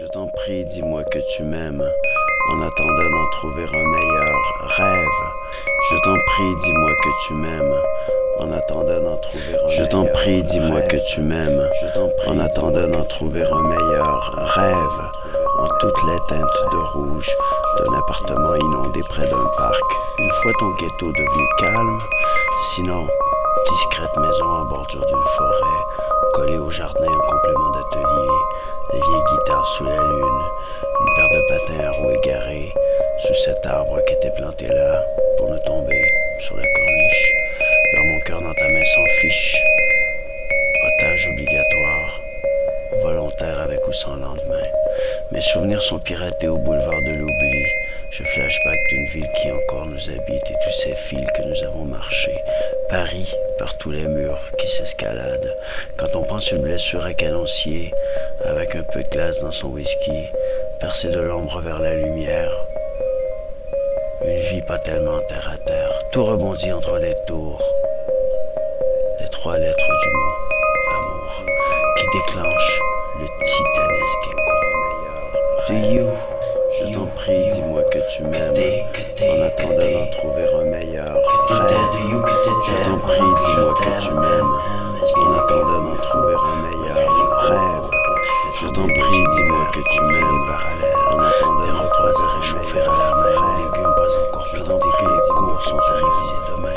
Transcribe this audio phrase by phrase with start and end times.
[0.00, 1.84] Je t'en prie, dis-moi que tu m'aimes,
[2.52, 4.40] en attendant d'en trouver un meilleur
[4.78, 5.22] rêve.
[5.90, 7.74] Je t'en prie, dis-moi que tu m'aimes,
[8.38, 11.68] en attendant d'en trouver un Je t'en prie, dis-moi que tu m'aimes,
[12.26, 15.10] en attendant d'en trouver un meilleur rêve.
[15.58, 17.28] En toutes les teintes de rouge
[17.76, 19.82] d'un appartement inondé près d'un parc.
[20.18, 21.98] Une fois ton ghetto devenu calme,
[22.74, 23.06] sinon,
[23.68, 25.84] discrète maison en bordure d'une forêt,
[26.32, 28.29] collée au jardin en complément d'atelier
[28.92, 30.42] des vieilles guitares sous la lune,
[31.00, 32.72] une paire de patins à roues égarés
[33.18, 35.04] sous cet arbre qui était planté là
[35.36, 36.02] pour ne tomber
[36.38, 37.34] sur la corniche,
[37.92, 39.56] vers mon cœur dans ta main sans fiche,
[40.86, 42.22] otage obligatoire,
[43.02, 44.66] volontaire avec ou sans lendemain.
[45.30, 47.64] Mes souvenirs sont piratés au boulevard de l'oubli.
[48.10, 51.84] Je flashback d'une ville qui encore nous habite et tous ces fils que nous avons
[51.84, 52.38] marchés.
[52.88, 55.56] Paris, par tous les murs qui s'escaladent.
[55.96, 57.92] Quand on pense une blessure à canoncier,
[58.44, 60.26] avec un peu de glace dans son whisky,
[60.80, 62.50] percé de l'ombre vers la lumière.
[64.24, 67.62] Une vie pas tellement terre à terre, tout rebondit entre les tours.
[69.20, 70.34] Les trois lettres du mot
[70.96, 71.44] amour
[71.96, 72.80] qui déclenchent
[73.18, 74.58] le titanesque écho.
[75.68, 76.08] De you,
[76.78, 78.54] je t'en prie, dis-moi que tu m'aimes
[79.22, 81.16] en attendant d'en trouver un meilleur.
[81.48, 84.80] Je t'en prie, dis-moi que tu m'aimes
[89.72, 93.94] que tu m'aimes parallèle en attendant des repas à réchauffer à la main, les légumes
[93.94, 96.74] pas encore plantés que les cours sont à réviser demain.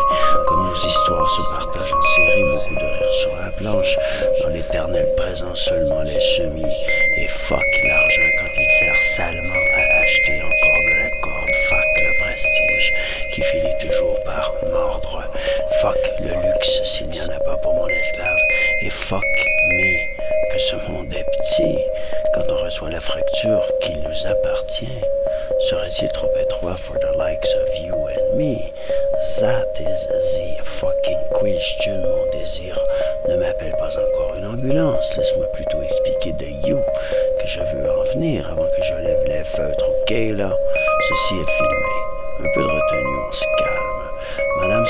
[0.48, 3.98] Comme nos histoires se partagent en série, beaucoup de rires sur la planche,
[4.42, 6.76] dans l'éternel présent seulement les semis.
[7.18, 11.54] Et fuck l'argent quand il sert salement à acheter encore de la corde.
[11.70, 12.94] Fuck le prestige
[13.34, 15.24] qui finit toujours par mordre.
[15.82, 18.40] Fuck le luxe s'il n'y en a pas pour mon esclave.
[18.82, 19.24] Et fuck
[19.70, 20.13] me
[20.52, 21.78] que ce monde est petit
[22.34, 25.02] quand on reçoit la fracture qui nous appartient.
[25.70, 28.72] Serait-il trop étroit for the likes of you and me?
[29.40, 32.78] That is the fucking question, mon désir.
[33.28, 35.16] Ne m'appelle pas encore une ambulance.
[35.18, 36.80] Laisse-moi plutôt expliquer de you
[37.40, 39.86] que je veux en venir avant que je lève les feutres.
[40.02, 40.52] Ok, là?
[41.10, 41.96] Ceci est filmé.
[42.40, 44.13] Un peu de retenue, on se calme.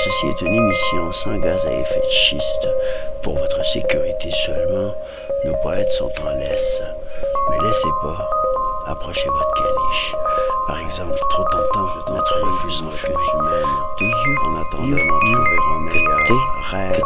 [0.04, 2.68] Ceci est une émission sans gaz à effet de schiste.
[3.22, 4.94] Pour votre sécurité seulement,
[5.46, 6.82] nos poètes sont en laisse.
[7.48, 8.28] Mais laissez pas.
[8.86, 10.14] Approchez votre caniche.
[10.66, 13.14] Par exemple, trop tentant, notre refus sans fumer.
[13.14, 16.20] Do you, en attendant d'en trouver un meilleur
[16.70, 17.00] rêve.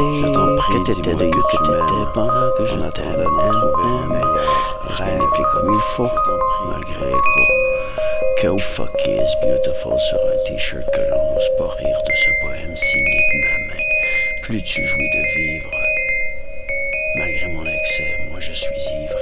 [0.00, 2.08] Je t'en prie, dis-moi que tu m'aimes.
[2.14, 5.20] Pendant que je en attendant d'en trouver un meilleur rêve.
[5.34, 6.10] plus comme il faut,
[6.70, 7.49] malgré l'écho.
[8.40, 12.74] Que fuck is beautiful sur un t-shirt que l'on n'ose pas rire de ce poème
[12.74, 13.84] signé de ma main.
[14.44, 15.70] Plus tu jouis de vivre,
[17.16, 19.18] malgré mon excès, moi je suis ivre.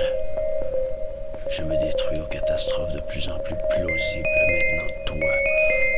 [1.51, 4.29] Je me détruis aux catastrophes de plus en plus plausibles.
[4.53, 5.35] Maintenant, toi,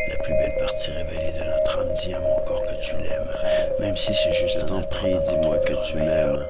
[0.09, 3.37] la plus belle partie révélée de notre âme, dis à mon corps que tu l'aimes.
[3.81, 6.47] Même si c'est juste un prix, dis-moi que tu m'aimes.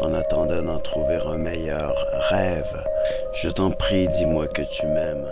[0.00, 1.94] En attendant d'en trouver un meilleur
[2.28, 2.82] rêve,
[3.34, 5.28] je t'en prie, dis-moi que tu m'aimes.